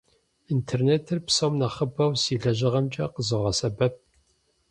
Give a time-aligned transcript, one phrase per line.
[0.53, 3.95] Интернетыр псом нэхъыбэу си лэжьыгъэмкӏэ къызогъэсэбэп.